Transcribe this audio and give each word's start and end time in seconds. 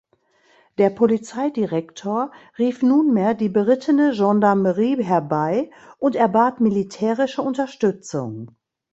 Der 0.79 0.89
Polizeidirektor 0.89 2.31
rief 2.57 2.81
nunmehr 2.81 3.35
die 3.35 3.49
berittene 3.49 4.13
Gendarmerie 4.15 4.97
herbei 5.03 5.69
und 5.99 6.15
erbat 6.15 6.59
militärische 6.59 7.43
Unterstützung. 7.43 8.49